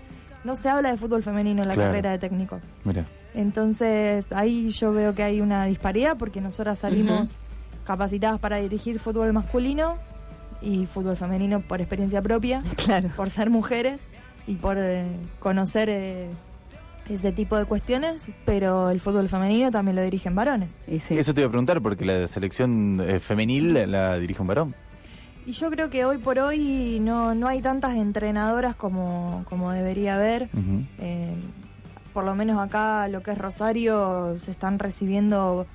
no 0.43 0.55
se 0.55 0.69
habla 0.69 0.89
de 0.91 0.97
fútbol 0.97 1.21
femenino 1.23 1.61
en 1.61 1.67
la 1.67 1.75
Claro. 1.75 1.89
carrera 1.91 2.11
de 2.11 2.19
técnico. 2.19 2.59
mira. 2.83 3.05
Entonces 3.33 4.25
ahí 4.31 4.69
yo 4.71 4.91
veo 4.91 5.15
que 5.15 5.23
hay 5.23 5.39
una 5.39 5.65
disparidad 5.65 6.17
porque 6.17 6.41
nosotras 6.41 6.79
salimos 6.79 7.37
capacitadas 7.83 8.39
para 8.39 8.57
dirigir 8.57 8.99
fútbol 8.99 9.33
masculino 9.33 9.97
y 10.61 10.85
fútbol 10.85 11.17
femenino 11.17 11.61
por 11.61 11.81
experiencia 11.81 12.21
propia 12.21 12.61
Claro. 12.85 13.09
por 13.15 13.29
ser 13.29 13.49
mujeres 13.49 14.01
y 14.47 14.55
por 14.55 14.77
eh, 14.79 15.05
conocer 15.39 15.89
eh, 15.89 16.29
ese 17.09 17.31
tipo 17.31 17.57
de 17.57 17.65
cuestiones, 17.65 18.29
pero 18.45 18.89
el 18.89 18.99
fútbol 18.99 19.27
femenino 19.27 19.71
también 19.71 19.95
lo 19.95 20.01
dirigen 20.03 20.35
varones. 20.35 20.71
Y 20.87 20.99
sí. 20.99 21.17
Eso 21.17 21.33
te 21.33 21.41
iba 21.41 21.47
a 21.47 21.51
preguntar 21.51 21.81
porque 21.81 22.05
la 22.05 22.27
selección 22.27 23.01
eh, 23.05 23.19
femenil 23.19 23.91
la, 23.91 24.17
dirige 24.17 24.41
un 24.41 24.47
varón. 24.47 24.75
Y 25.45 25.53
yo 25.53 25.71
creo 25.71 25.89
que 25.89 26.05
hoy 26.05 26.19
por 26.19 26.37
hoy 26.37 26.99
no, 27.01 27.33
no 27.33 27.47
hay 27.47 27.61
tantas 27.61 27.95
entrenadoras 27.95 28.75
como, 28.75 29.43
como 29.49 29.71
debería 29.71 30.15
haber. 30.15 30.49
Eh, 30.99 31.33
por 32.13 32.23
lo 32.25 32.35
menos 32.35 32.59
acá 32.59 33.07
lo 33.07 33.23
que 33.23 33.31
es 33.31 33.37
Rosario 33.37 34.37
se 34.39 34.51
están 34.51 34.77
recibiendo 34.77 35.65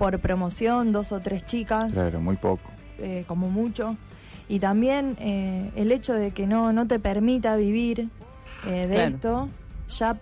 por 0.00 0.18
promoción 0.18 0.92
dos 0.92 1.12
o 1.12 1.20
tres 1.20 1.44
chicas. 1.44 1.88
Claro, 1.92 2.22
muy 2.22 2.36
poco. 2.36 2.70
eh, 2.98 3.24
como 3.28 3.50
mucho. 3.50 3.96
Y 4.48 4.58
también 4.58 5.14
eh, 5.20 5.70
el 5.76 5.92
hecho 5.92 6.14
de 6.14 6.30
que 6.32 6.46
no, 6.46 6.72
no 6.72 6.86
te 6.86 6.98
permita 6.98 7.54
vivir 7.56 8.08
eh, 8.66 8.86
de 8.86 8.94
Claro. 8.94 9.14
esto, 9.14 9.48
ya 9.90 10.16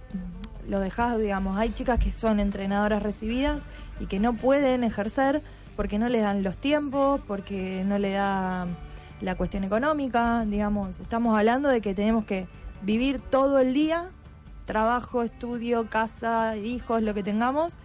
lo 0.69 0.81
dejas, 0.81 1.17
digamos, 1.19 1.57
hay 1.59 1.71
chicas 1.73 1.99
que 2.01 2.11
son 2.13 2.41
entrenadoras 2.41 3.03
recibidas 3.05 3.61
y 4.01 4.07
que 4.07 4.19
no 4.19 4.35
pueden 4.35 4.83
ejercer 4.83 5.43
porque 5.77 5.97
no 6.01 6.09
les 6.09 6.23
dan 6.23 6.43
los 6.43 6.57
tiempos, 6.57 7.21
porque 7.29 7.85
no 7.87 7.99
le 7.99 8.11
da 8.15 8.67
la 9.21 9.37
cuestión 9.37 9.63
económica, 9.63 10.45
digamos, 10.45 10.99
estamos 10.99 11.39
hablando 11.39 11.69
de 11.69 11.81
que 11.81 11.95
tenemos 11.95 12.25
que 12.25 12.49
vivir 12.83 13.21
todo 13.21 13.61
el 13.61 13.75
día, 13.75 14.11
trabajo, 14.67 15.23
estudio, 15.23 15.89
casa, 15.89 16.57
hijos, 16.57 17.01
lo 17.03 17.15
que 17.15 17.23
tengamos, 17.23 17.79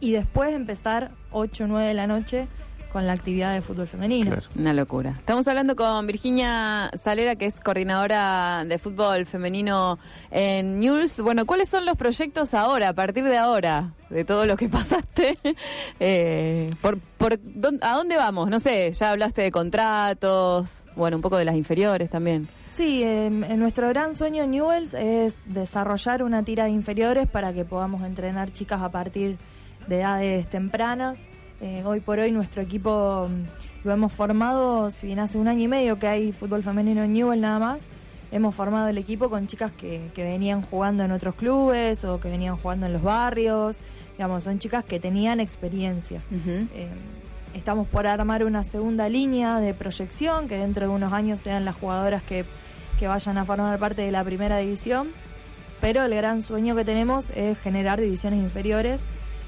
y 0.00 0.12
después 0.12 0.54
empezar 0.54 1.10
8 1.30 1.64
o 1.64 1.66
9 1.66 1.88
de 1.88 1.94
la 1.94 2.06
noche 2.06 2.48
con 2.92 3.06
la 3.06 3.12
actividad 3.12 3.54
de 3.54 3.60
fútbol 3.60 3.86
femenino. 3.86 4.30
Claro. 4.30 4.46
Una 4.56 4.72
locura. 4.72 5.14
Estamos 5.18 5.46
hablando 5.46 5.76
con 5.76 6.06
Virginia 6.06 6.90
Salera, 6.94 7.36
que 7.36 7.46
es 7.46 7.60
coordinadora 7.60 8.64
de 8.66 8.78
fútbol 8.78 9.26
femenino 9.26 9.98
en 10.30 10.80
News. 10.80 11.20
Bueno, 11.20 11.44
¿cuáles 11.46 11.68
son 11.68 11.84
los 11.84 11.96
proyectos 11.96 12.54
ahora, 12.54 12.88
a 12.88 12.92
partir 12.94 13.24
de 13.24 13.36
ahora, 13.36 13.92
de 14.08 14.24
todo 14.24 14.46
lo 14.46 14.56
que 14.56 14.68
pasaste? 14.70 15.38
Eh, 16.00 16.70
por, 16.80 16.98
por, 16.98 17.34
¿A 17.82 17.94
dónde 17.94 18.16
vamos? 18.16 18.48
No 18.48 18.58
sé, 18.58 18.92
ya 18.92 19.10
hablaste 19.10 19.42
de 19.42 19.50
contratos, 19.50 20.84
bueno, 20.96 21.16
un 21.16 21.22
poco 21.22 21.36
de 21.36 21.44
las 21.44 21.56
inferiores 21.56 22.10
también. 22.10 22.48
Sí, 22.72 23.02
eh, 23.02 23.26
en 23.26 23.58
nuestro 23.58 23.88
gran 23.88 24.14
sueño 24.14 24.44
en 24.44 24.52
Newells 24.52 24.94
es 24.94 25.34
desarrollar 25.46 26.22
una 26.22 26.44
tira 26.44 26.64
de 26.64 26.70
inferiores 26.70 27.26
para 27.26 27.52
que 27.52 27.64
podamos 27.64 28.04
entrenar 28.04 28.52
chicas 28.52 28.80
a 28.82 28.90
partir 28.90 29.30
de 29.30 29.57
edades 29.96 30.48
tempranas. 30.48 31.18
Eh, 31.60 31.82
hoy 31.84 32.00
por 32.00 32.20
hoy 32.20 32.30
nuestro 32.30 32.62
equipo 32.62 33.28
mm, 33.28 33.86
lo 33.86 33.92
hemos 33.92 34.12
formado, 34.12 34.90
si 34.90 35.06
bien 35.06 35.18
hace 35.18 35.38
un 35.38 35.48
año 35.48 35.62
y 35.62 35.68
medio 35.68 35.98
que 35.98 36.06
hay 36.06 36.32
fútbol 36.32 36.62
femenino 36.62 37.02
en 37.02 37.12
Newell 37.12 37.40
nada 37.40 37.58
más, 37.58 37.82
hemos 38.30 38.54
formado 38.54 38.88
el 38.88 38.98
equipo 38.98 39.28
con 39.28 39.46
chicas 39.46 39.72
que, 39.72 40.10
que 40.14 40.22
venían 40.22 40.62
jugando 40.62 41.04
en 41.04 41.12
otros 41.12 41.34
clubes 41.34 42.04
o 42.04 42.20
que 42.20 42.28
venían 42.28 42.56
jugando 42.56 42.86
en 42.86 42.92
los 42.92 43.02
barrios. 43.02 43.80
Digamos, 44.16 44.44
son 44.44 44.58
chicas 44.58 44.84
que 44.84 45.00
tenían 45.00 45.40
experiencia. 45.40 46.20
Eh, 46.32 46.88
estamos 47.54 47.86
por 47.86 48.06
armar 48.06 48.44
una 48.44 48.64
segunda 48.64 49.08
línea 49.08 49.60
de 49.60 49.74
proyección, 49.74 50.48
que 50.48 50.58
dentro 50.58 50.86
de 50.86 50.92
unos 50.92 51.12
años 51.12 51.40
sean 51.40 51.64
las 51.64 51.76
jugadoras 51.76 52.22
que, 52.22 52.44
que 52.98 53.06
vayan 53.06 53.38
a 53.38 53.44
formar 53.44 53.78
parte 53.78 54.02
de 54.02 54.12
la 54.12 54.24
primera 54.24 54.58
división. 54.58 55.08
Pero 55.80 56.04
el 56.04 56.14
gran 56.14 56.42
sueño 56.42 56.74
que 56.74 56.84
tenemos 56.84 57.30
es 57.30 57.56
generar 57.58 58.00
divisiones 58.00 58.40
inferiores 58.42 59.00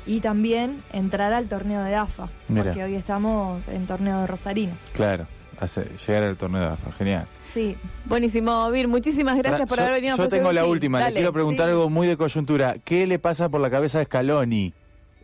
y 0.07 0.21
también 0.21 0.83
entrar 0.93 1.33
al 1.33 1.47
torneo 1.49 1.83
de 1.83 1.95
AFA, 1.95 2.29
Mira. 2.49 2.65
porque 2.65 2.85
hoy 2.85 2.95
estamos 2.95 3.67
en 3.69 3.87
torneo 3.87 4.21
de 4.23 4.27
Rosarino. 4.27 4.73
Claro, 4.93 5.27
hace, 5.59 5.85
llegar 6.07 6.23
al 6.25 6.37
torneo 6.37 6.61
de 6.63 6.67
AFA, 6.69 6.93
genial. 6.93 7.27
Sí, 7.53 7.77
Buenísimo, 8.05 8.71
Vir, 8.71 8.87
muchísimas 8.89 9.37
gracias 9.37 9.69
por 9.69 9.79
yo, 9.79 9.83
haber 9.85 9.97
venido. 9.97 10.15
a 10.15 10.17
yo 10.19 10.29
tengo 10.29 10.53
la 10.53 10.63
Sí, 10.65 10.69
última, 10.71 11.09
le 11.09 11.15
quiero 11.15 11.33
preguntar 11.33 11.67
Sí. 11.67 11.71
algo 11.73 11.91
muy 11.91 12.07
de 12.07 12.17
coyuntura. 12.17 12.77
¿Qué 12.85 13.07
le 13.07 13.19
pasa 13.19 13.49
por 13.49 13.61
la 13.61 13.71
cabeza 13.71 14.01
a 14.01 14.05
Scaloni? 14.05 14.73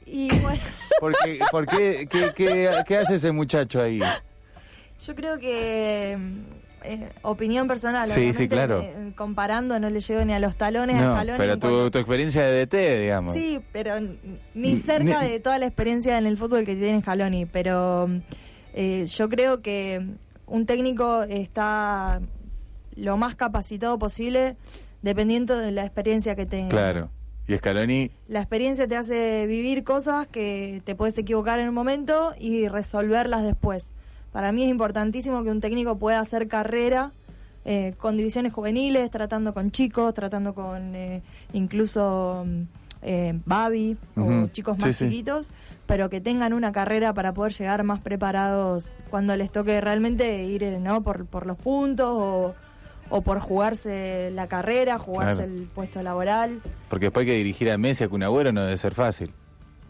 y 0.07 0.29
bueno, 0.39 0.61
Porque, 1.01 1.39
¿Por 1.51 1.67
qué, 1.67 2.07
qué, 2.11 2.33
qué- 2.35 2.71
qué 2.87 2.97
hace 2.97 3.17
ese 3.17 3.31
muchacho 3.33 3.81
ahí? 3.83 4.01
yo 5.05 5.15
creo 5.15 5.39
que... 5.39 6.17
eh, 6.87 7.09
opinión 7.23 7.67
personal, 7.69 8.07
Sí, 8.09 8.15
sí, 8.15 8.21
obviamente, 8.21 8.49
claro. 8.49 8.81
eh, 8.83 9.13
comparando 9.17 9.79
no 9.81 9.91
le 9.91 10.01
llego 10.01 10.25
ni 10.25 10.33
a 10.33 10.39
los 10.39 10.57
talones 10.57 10.97
a 10.97 11.01
No, 11.05 11.13
Scaloni 11.15 11.39
pero 11.39 11.53
en 11.55 11.61
cuanto- 11.61 11.85
tu, 11.85 11.91
tu 11.91 11.99
experiencia 11.99 12.43
de 12.45 12.67
DT, 12.67 13.01
digamos. 13.03 13.35
Sí, 13.37 13.61
pero 13.73 14.01
ni 14.01 14.17
Ni- 14.55 14.77
cerca 14.77 15.23
ni- 15.23 15.31
de 15.31 15.41
toda 15.41 15.59
la 15.59 15.67
experiencia 15.67 16.17
en 16.19 16.27
el 16.27 16.37
fútbol 16.39 16.65
que 16.65 16.77
tiene 16.77 17.01
Scaloni. 17.01 17.47
Pero 17.47 18.09
eh, 18.75 19.05
yo 19.07 19.29
creo 19.29 19.63
que 19.63 20.07
un 20.47 20.67
técnico 20.67 21.23
está 21.25 22.21
lo 22.95 23.17
más 23.17 23.35
capacitado 23.35 23.99
posible 23.99 24.57
dependiendo 25.03 25.59
de 25.59 25.71
la 25.73 25.85
experiencia 25.85 26.35
que 26.35 26.47
tenga. 26.47 26.69
Claro. 26.71 27.11
Y 27.49 27.57
Scaloni, 27.57 28.11
La 28.27 28.41
experiencia 28.41 28.89
te 28.89 28.97
hace 28.97 29.47
vivir 29.47 29.85
cosas 29.85 30.27
que 30.27 30.83
te 30.85 30.95
puedes 30.97 31.17
equivocar 31.17 31.61
en 31.61 31.69
un 31.69 31.75
momento 31.75 32.35
y 32.41 32.67
resolverlas 32.69 33.45
después. 33.45 33.91
Para 34.33 34.53
mí 34.53 34.65
es 34.65 34.71
importantísimo 34.71 35.43
que 35.43 35.51
un 35.51 35.61
técnico 35.61 35.97
pueda 35.99 36.21
hacer 36.21 36.47
carrera 36.49 37.13
eh, 37.65 37.95
con 37.99 38.17
divisiones 38.17 38.53
juveniles, 38.53 39.11
tratando 39.11 39.53
con 39.55 39.71
chicos, 39.71 40.15
tratando 40.15 40.55
con 40.55 40.95
eh, 40.95 41.23
incluso 41.53 42.45
mm, 42.47 42.63
eh, 43.03 43.41
Babi 43.45 43.97
o 44.17 44.47
chicos 44.49 44.79
más 44.79 44.97
sí. 44.97 45.05
chiquitos, 45.09 45.49
pero 45.87 46.11
que 46.11 46.21
tengan 46.21 46.53
una 46.53 46.71
carrera 46.73 47.13
para 47.15 47.33
poder 47.35 47.53
llegar 47.53 47.83
más 47.85 48.01
preparados 48.01 48.93
cuando 49.11 49.35
les 49.37 49.51
toque 49.51 49.81
realmente 49.81 50.45
ir 50.45 50.63
eh, 50.63 50.79
¿no? 50.81 51.03
por, 51.03 51.27
por 51.27 51.47
los 51.47 51.57
puntos 51.57 52.09
o, 52.11 52.55
o 53.09 53.21
por 53.23 53.39
jugarse 53.41 54.31
la 54.33 54.49
carrera, 54.49 54.99
jugarse 54.99 55.43
Claro. 55.45 55.53
el 55.53 55.67
puesto 55.75 56.03
laboral. 56.03 56.61
Porque 56.89 57.07
después 57.07 57.23
hay 57.23 57.33
que 57.33 57.39
dirigir 57.39 57.71
a 57.71 57.79
Messi, 57.79 58.05
a 58.05 58.09
Kun 58.09 58.23
Agüero, 58.23 58.53
no 58.53 58.63
debe 58.63 58.77
ser 58.79 58.95
fácil. 58.95 59.33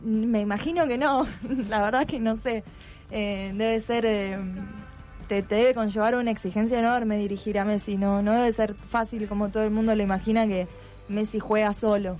Me 0.03 0.41
imagino 0.43 0.87
que 0.87 0.99
no, 0.99 1.27
la 1.69 1.83
verdad 1.83 2.07
que 2.07 2.21
no 2.21 2.37
sé. 2.37 2.63
Eh, 3.11 3.53
debe 3.55 3.81
ser, 3.81 4.05
eh, 4.07 4.37
te, 5.29 5.43
te 5.43 5.55
debe 5.55 5.75
conllevar 5.75 6.15
una 6.17 6.31
exigencia 6.31 6.79
enorme 6.79 7.17
dirigir 7.19 7.59
a 7.59 7.65
Messi, 7.65 7.97
no, 7.97 8.23
no 8.23 8.33
debe 8.33 8.53
ser 8.53 8.75
fácil 8.75 9.29
como 9.29 9.49
todo 9.49 9.63
el 9.65 9.71
mundo 9.71 9.95
lo 9.95 10.03
imagina 10.03 10.47
que 10.47 10.67
Messi 11.09 11.39
juega 11.39 11.73
solo. 11.75 12.17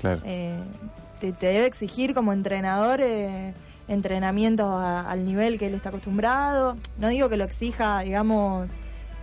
Claro. 0.00 0.20
Eh, 0.24 0.58
te, 1.20 1.32
te 1.32 1.46
debe 1.46 1.66
exigir 1.66 2.14
como 2.14 2.32
entrenador 2.32 3.00
eh, 3.00 3.54
entrenamientos 3.88 4.66
a- 4.66 5.08
al 5.10 5.24
nivel 5.24 5.58
que 5.58 5.66
él 5.66 5.74
está 5.74 5.90
acostumbrado. 5.90 6.76
No 6.98 7.08
digo 7.08 7.28
que 7.28 7.36
lo 7.36 7.44
exija, 7.44 8.00
digamos... 8.00 8.68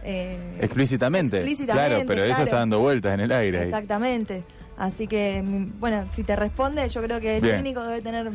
eh, 0.04 0.58
explícitamente. 0.62 1.38
explícitamente, 1.38 1.90
Claro, 1.90 2.04
pero 2.08 2.24
eso 2.24 2.44
está 2.44 2.56
dando 2.58 2.80
vueltas 2.80 3.14
en 3.14 3.20
el 3.20 3.32
aire. 3.32 3.60
ahí. 3.60 3.66
Exactamente. 3.66 4.44
Así 4.78 5.06
que, 5.08 5.44
mm, 5.44 5.80
bueno, 5.80 6.04
si 6.16 6.24
te 6.24 6.36
responde, 6.36 6.88
yo 6.90 7.04
creo 7.04 7.20
que 7.20 7.36
el 7.36 7.42
Bien. 7.42 7.56
técnico 7.58 7.84
debe 7.84 8.02
tener 8.02 8.32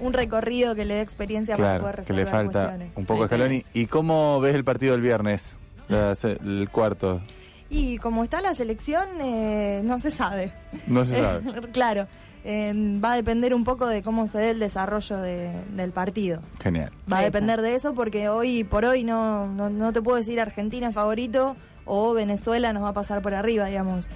un 0.00 0.12
recorrido 0.12 0.74
que 0.74 0.84
le 0.84 0.94
dé 0.94 1.00
experiencia 1.02 1.56
para 1.56 1.78
poder 1.80 2.02
que 2.04 2.12
le 2.12 2.24
resolver 2.24 2.26
falta 2.46 2.58
cuestiones. 2.60 2.96
un 2.96 3.06
poco 3.06 3.26
Scaloni. 3.26 3.62
¿Y 3.74 3.86
cómo 3.86 4.40
ves 4.40 4.54
el 4.54 4.64
partido 4.64 4.92
del 4.92 5.02
viernes? 5.02 5.56
El 5.88 6.68
cuarto. 6.70 7.20
Y 7.68 7.98
como 7.98 8.24
está 8.24 8.40
la 8.40 8.54
selección, 8.54 9.04
eh, 9.20 9.80
no 9.84 9.98
se 9.98 10.10
sabe. 10.10 10.52
No 10.86 11.04
se 11.04 11.18
sabe. 11.18 11.60
claro, 11.72 12.06
eh, 12.44 12.72
va 13.04 13.12
a 13.12 13.16
depender 13.16 13.54
un 13.54 13.64
poco 13.64 13.86
de 13.86 14.02
cómo 14.02 14.26
se 14.26 14.38
dé 14.38 14.50
el 14.50 14.58
desarrollo 14.58 15.18
de- 15.18 15.52
del 15.76 15.92
partido. 15.92 16.40
Genial. 16.62 16.90
Va 17.12 17.18
a 17.18 17.22
depender 17.22 17.60
de 17.60 17.74
eso 17.74 17.94
porque 17.94 18.28
hoy 18.28 18.64
por 18.64 18.84
hoy 18.84 19.04
no, 19.04 19.46
no, 19.46 19.70
no 19.70 19.92
te 19.92 20.00
puedo 20.02 20.16
decir 20.16 20.40
Argentina 20.40 20.88
es 20.88 20.94
favorito 20.94 21.56
o 21.84 22.12
Venezuela 22.14 22.72
nos 22.72 22.82
va 22.84 22.88
a 22.88 22.92
pasar 22.94 23.20
por 23.22 23.34
arriba, 23.34 23.66
digamos. 23.66 24.08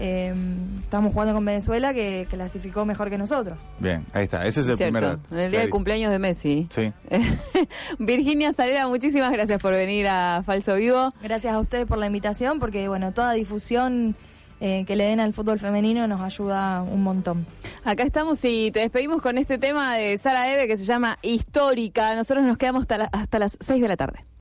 Eh, 0.00 0.32
estamos 0.84 1.12
jugando 1.12 1.34
con 1.34 1.44
Venezuela 1.44 1.92
que 1.92 2.26
clasificó 2.30 2.84
mejor 2.84 3.10
que 3.10 3.18
nosotros. 3.18 3.58
Bien, 3.80 4.06
ahí 4.12 4.24
está. 4.24 4.46
Ese 4.46 4.60
es 4.60 4.68
el 4.68 4.76
Cierto, 4.76 4.98
primer. 4.98 5.18
En 5.32 5.38
el 5.38 5.50
día 5.50 5.60
de 5.60 5.70
cumpleaños 5.70 6.12
de 6.12 6.18
Messi. 6.20 6.68
Sí. 6.70 6.92
Virginia 7.98 8.52
Salera, 8.52 8.86
muchísimas 8.88 9.32
gracias 9.32 9.60
por 9.60 9.72
venir 9.72 10.06
a 10.08 10.42
Falso 10.44 10.74
Vivo. 10.76 11.12
Gracias 11.22 11.52
a 11.52 11.58
ustedes 11.58 11.86
por 11.86 11.98
la 11.98 12.06
invitación 12.06 12.58
porque 12.60 12.88
bueno, 12.88 13.12
toda 13.12 13.32
difusión 13.32 14.14
eh, 14.60 14.84
que 14.86 14.96
le 14.96 15.04
den 15.04 15.20
al 15.20 15.32
fútbol 15.32 15.58
femenino 15.58 16.06
nos 16.06 16.20
ayuda 16.20 16.82
un 16.82 17.02
montón. 17.02 17.46
Acá 17.84 18.02
estamos 18.02 18.44
y 18.44 18.70
te 18.70 18.80
despedimos 18.80 19.20
con 19.22 19.38
este 19.38 19.58
tema 19.58 19.94
de 19.96 20.16
Sara 20.18 20.52
Eve 20.52 20.66
que 20.68 20.76
se 20.76 20.84
llama 20.84 21.18
Histórica. 21.22 22.14
Nosotros 22.14 22.44
nos 22.44 22.56
quedamos 22.56 22.82
hasta, 22.82 22.98
la- 22.98 23.08
hasta 23.12 23.38
las 23.38 23.56
6 23.60 23.80
de 23.82 23.88
la 23.88 23.96
tarde. 23.96 24.24